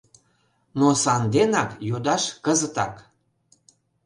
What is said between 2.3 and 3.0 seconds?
кызытак